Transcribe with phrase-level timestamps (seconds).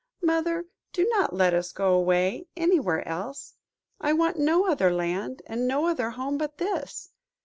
[0.23, 3.53] Mother, do not let us go away anywhere else.
[3.99, 7.11] I want no other land, and no other home but this.